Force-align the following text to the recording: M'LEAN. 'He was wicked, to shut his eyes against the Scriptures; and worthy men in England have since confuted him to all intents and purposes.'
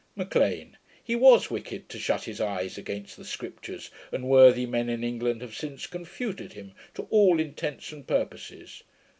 M'LEAN. 0.15 0.77
'He 1.03 1.15
was 1.15 1.51
wicked, 1.51 1.87
to 1.89 1.99
shut 1.99 2.23
his 2.23 2.41
eyes 2.41 2.75
against 2.75 3.15
the 3.17 3.23
Scriptures; 3.23 3.91
and 4.11 4.23
worthy 4.27 4.65
men 4.65 4.89
in 4.89 5.03
England 5.03 5.43
have 5.43 5.53
since 5.53 5.85
confuted 5.85 6.53
him 6.53 6.71
to 6.95 7.03
all 7.11 7.39
intents 7.39 7.91
and 7.91 8.07
purposes.' 8.07 8.81